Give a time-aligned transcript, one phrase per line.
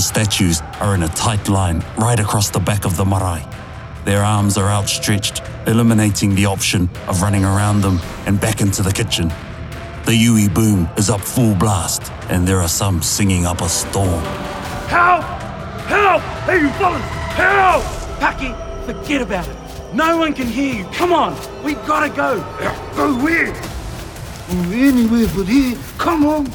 [0.00, 3.44] statues are in a tight line right across the back of the marae.
[4.04, 8.92] Their arms are outstretched, eliminating the option of running around them and back into the
[8.92, 9.30] kitchen.
[10.06, 14.24] The UE Boom is up full blast, and there are some singing up a storm.
[14.88, 15.22] Help!
[15.86, 16.22] Help!
[16.46, 17.02] Hey, you fellas!
[17.36, 17.82] Help!
[18.20, 19.56] Paki, forget about it.
[19.94, 20.84] No one can hear you.
[20.92, 22.38] Come on, we gotta go.
[22.96, 23.54] Go where?
[24.50, 25.76] Anywhere but here.
[25.98, 26.46] Come on.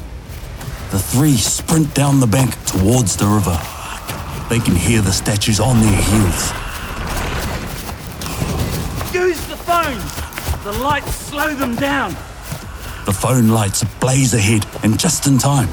[0.92, 3.58] The three sprint down the bank towards the river.
[4.50, 6.52] They can hear the statues on their heels.
[9.14, 10.64] Use the phones.
[10.64, 12.12] The lights slow them down.
[13.06, 15.70] The phone lights blaze ahead, and just in time.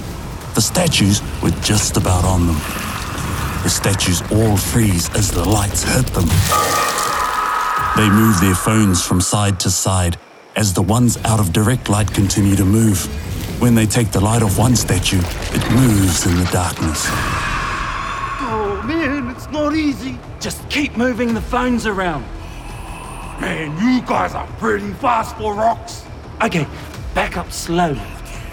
[0.54, 2.56] The statues were just about on them.
[3.62, 6.28] The statues all freeze as the lights hit them.
[7.96, 10.18] They move their phones from side to side
[10.56, 13.06] as the ones out of direct light continue to move.
[13.62, 17.04] When they take the light off one statue, it moves in the darkness.
[18.40, 20.18] Oh man, it's not easy.
[20.40, 22.22] Just keep moving the phones around.
[23.40, 26.04] Man, you guys are pretty fast for rocks.
[26.42, 26.66] Okay,
[27.14, 28.02] back up slowly.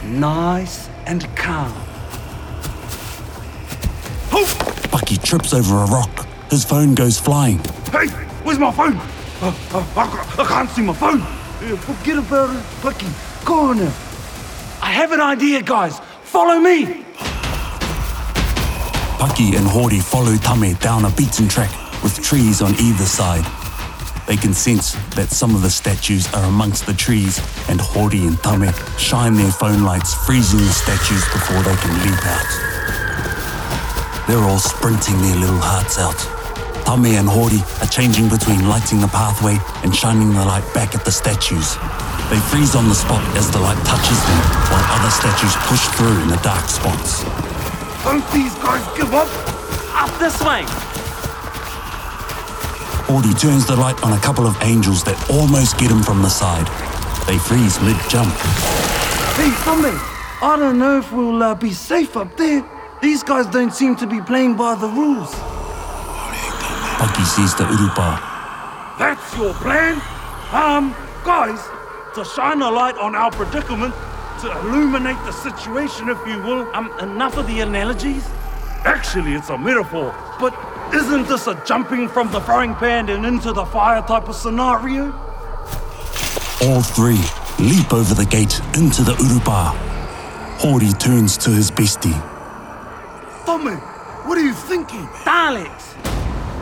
[0.04, 1.74] Nice and calm.
[4.32, 4.46] Oh,
[4.92, 6.28] Paki trips over a rock.
[6.52, 7.58] His phone goes flying.
[7.92, 8.10] hey,
[8.44, 8.98] where's my phone?
[9.42, 11.22] Uh, uh, I, I can't see my phone.
[11.68, 13.44] Yeah, forget about it, Paki.
[13.44, 14.09] Go on now.
[14.82, 16.00] I have an idea, guys.
[16.24, 17.06] Follow me.
[19.20, 23.46] Paki and Hori follow Tame down a beaten track with trees on either side.
[24.28, 28.42] They can sense that some of the statues are amongst the trees, and Hori and
[28.44, 32.70] Tame shine their phone lights, freezing the statues before they can leap out.
[34.28, 36.20] They're all sprinting their little hearts out.
[36.86, 41.04] Tame and Hordy are changing between lighting the pathway and shining the light back at
[41.04, 41.76] the statues.
[42.30, 46.22] They freeze on the spot as the light touches them, while other statues push through
[46.22, 47.24] in the dark spots.
[48.04, 49.28] Don't these guys give up?
[49.98, 50.64] Up this way.
[53.10, 56.30] Hori turns the light on a couple of angels that almost get him from the
[56.30, 56.68] side.
[57.26, 58.32] They freeze mid-jump.
[59.34, 59.98] Hey, Tame,
[60.42, 62.64] I don't know if we'll uh, be safe up there.
[63.02, 65.34] These guys don't seem to be playing by the rules.
[67.02, 68.22] Paki sees the urupa.
[69.00, 70.00] That's your plan?
[70.52, 71.60] Um, guys,
[72.20, 73.94] to shine a light on our predicament,
[74.42, 76.68] to illuminate the situation, if you will.
[76.76, 78.28] Um, enough of the analogies.
[78.84, 80.14] Actually, it's a metaphor.
[80.38, 80.54] But
[80.94, 85.14] isn't this a jumping from the frying pan and into the fire type of scenario?
[86.64, 87.24] All three
[87.66, 89.74] leap over the gate into the urupa.
[90.60, 92.20] Hori turns to his bestie.
[93.46, 93.78] Tame,
[94.28, 95.06] what are you thinking?
[95.24, 95.96] Daleks.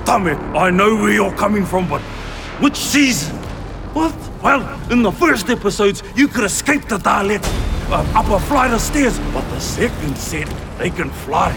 [0.06, 2.02] Tame, I know where you're coming from, but
[2.62, 3.36] which season?
[3.94, 4.16] What?
[4.44, 7.48] Well, in the first episodes, you could escape the Daleks
[7.90, 11.52] uh, up a flight of stairs, but the second set, they can fly.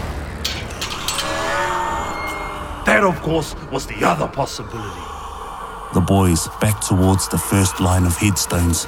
[2.85, 5.01] That, of course, was the other possibility.
[5.93, 8.87] The boys back towards the first line of headstones.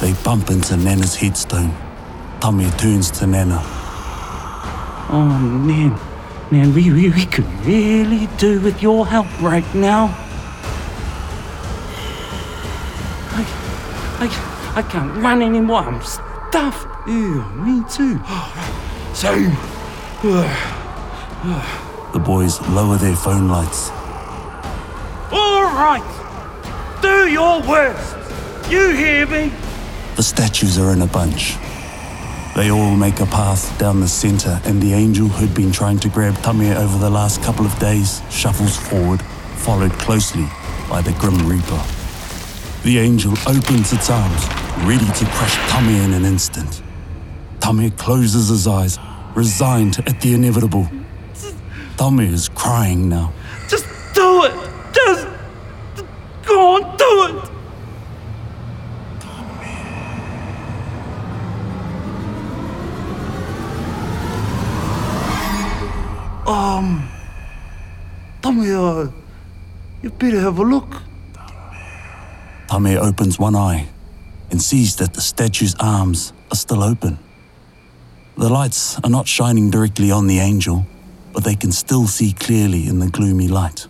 [0.00, 1.74] They bump into Nana's headstone.
[2.40, 3.60] Tame turns to Nana.
[5.10, 5.98] Oh, man.
[6.50, 10.14] Man, we, we, we could really do with your help right now.
[14.20, 15.80] I, I can't run anymore.
[15.80, 16.86] I'm stuffed.
[17.06, 18.18] Yeah, me too.
[19.14, 19.52] Same.
[20.22, 20.46] Uh,
[21.44, 22.10] uh.
[22.12, 23.90] The boys lower their phone lights.
[25.32, 26.04] All right.
[27.02, 28.16] Do your worst.
[28.70, 29.52] You hear me?
[30.14, 31.56] The statues are in a bunch.
[32.54, 36.08] They all make a path down the center, and the angel who'd been trying to
[36.08, 39.20] grab Tame over the last couple of days shuffles forward,
[39.56, 40.46] followed closely
[40.88, 41.93] by the Grim Reaper.
[42.84, 44.46] The angel opens its arms,
[44.84, 46.82] ready to crush Tame in an instant.
[47.58, 48.98] Tame closes his eyes,
[49.34, 50.86] resigned at the inevitable.
[51.96, 53.32] Tame is crying now.
[53.68, 54.52] Just do it.
[54.92, 55.26] Just
[56.44, 57.50] go on, do it.
[66.46, 67.08] Um,
[68.42, 69.10] Tame, uh,
[70.02, 71.00] you better have a look.
[72.74, 73.86] Tame opens one eye
[74.50, 77.20] and sees that the statue's arms are still open.
[78.36, 80.84] The lights are not shining directly on the angel,
[81.32, 83.86] but they can still see clearly in the gloomy light.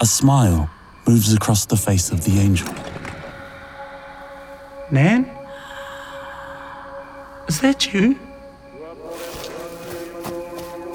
[0.00, 0.70] A smile
[1.04, 2.72] moves across the face of the angel.
[4.92, 5.28] Nan?
[7.48, 8.16] Is that you?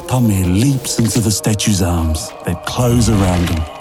[0.07, 3.74] Tame leaps into the statue's arms that close around him.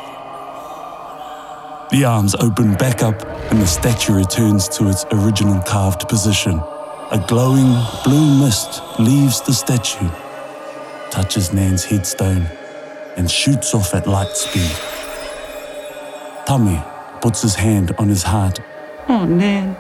[1.94, 6.58] The arms open back up and the statue returns to its original carved position.
[7.12, 10.11] A glowing blue mist leaves the statue
[11.12, 12.49] touches Nan's headstone
[13.17, 14.76] and shoots off at light speed.
[16.46, 16.82] Tame
[17.20, 18.58] puts his hand on his heart.
[19.08, 19.76] Oh, Nan.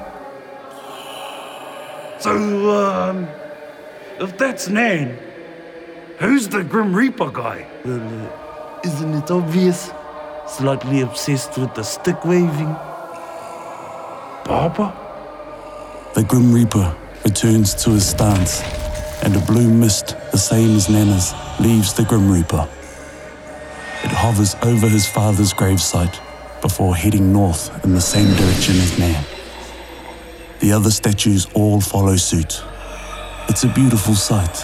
[2.20, 3.26] So, um,
[4.20, 5.18] if that's Nan,
[6.20, 7.66] who's the Grim Reaper guy?
[7.84, 9.90] Well, uh, isn't it obvious?
[10.46, 12.76] Slightly obsessed with the stick waving.
[14.44, 14.94] Barbara?
[16.14, 16.94] The Grim Reaper
[17.24, 18.62] returns to his stance,
[19.22, 22.68] and a blue mist, the same as Nana's, leaves the Grim Reaper.
[24.04, 26.20] It hovers over his father's gravesite
[26.60, 29.24] before heading north in the same direction as Nan.
[30.60, 32.62] The other statues all follow suit.
[33.48, 34.54] It's a beautiful sight.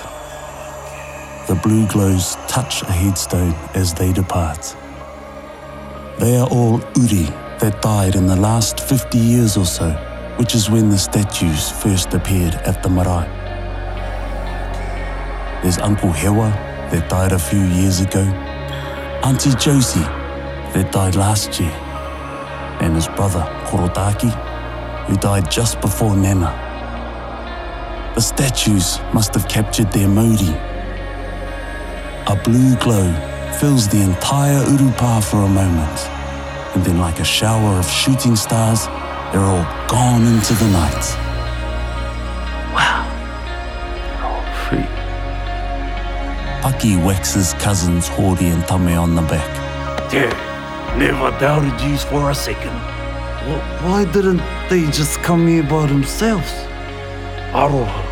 [1.49, 4.76] The blue glows touch a headstone as they depart.
[6.20, 7.25] They are all Uri
[7.61, 9.88] that died in the last 50 years or so,
[10.37, 13.26] which is when the statues first appeared at the marae.
[15.62, 16.50] There's Uncle Hewa
[16.90, 18.20] that died a few years ago,
[19.25, 20.08] Auntie Josie
[20.75, 21.72] that died last year,
[22.82, 24.31] and his brother Korotaki,
[25.06, 26.52] who died just before Nana.
[28.14, 30.55] The statues must have captured their mauri.
[32.26, 33.30] A blue glow
[33.61, 35.99] fills the entire Urupa for a moment,
[36.75, 38.87] and then, like a shower of shooting stars,
[39.33, 41.05] they're all gone into the night.
[42.75, 43.05] Wow.
[44.25, 44.87] All Free.
[46.62, 49.51] Paki whacks his cousins Hori and Tame on the back.
[50.11, 50.33] Yeah,
[50.97, 52.73] never doubted you for a second.
[53.47, 56.51] Wh- Why didn't they just come here by themselves?
[57.53, 58.03] Aroha.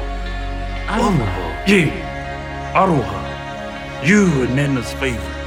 [0.88, 1.66] Aroha?
[1.66, 3.18] Yeah, Aroha.
[4.06, 5.37] You and Nana's favorite.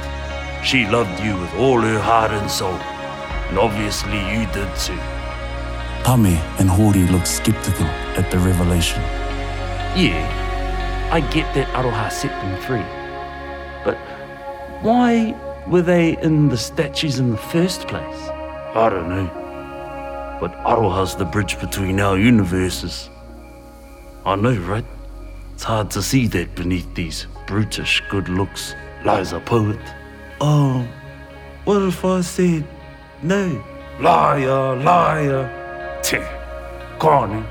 [0.62, 2.78] She loved you with all her heart and soul.
[3.48, 4.98] And obviously you did too.
[6.04, 7.86] Tame and Hori looked skeptical
[8.16, 9.02] at the revelation.
[9.96, 12.86] Yeah, I get that Aroha set them free.
[13.84, 13.98] But
[14.82, 15.34] why
[15.66, 18.28] were they in the statues in the first place?
[18.74, 20.38] I don't know.
[20.40, 23.10] But Aroha's the bridge between our universes.
[24.24, 24.84] I know, right?
[25.54, 28.74] It's hard to see that beneath these brutish good looks
[29.04, 29.80] lies a poet.
[30.44, 30.84] Oh,
[31.62, 32.66] what if I said
[33.22, 33.64] no?
[34.00, 36.00] Liar, liar.
[36.02, 36.16] Tch,
[36.98, 37.46] Go on, then.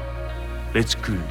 [0.73, 1.21] Let's cruise.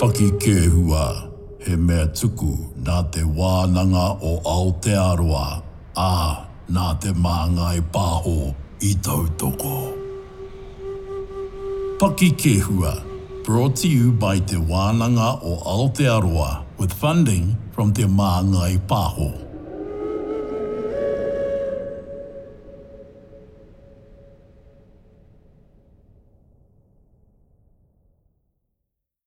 [0.00, 1.33] Paki ke
[1.66, 2.52] e mea tuku
[2.84, 5.46] nā te wānanga o Aotearoa,
[5.96, 6.16] ā
[6.76, 8.52] nā te māngai pāho
[8.84, 9.78] i tautoko.
[12.00, 12.96] Paki ke hua,
[13.44, 19.43] brought to you by te wānanga o Aotearoa with funding from te māngai pāho.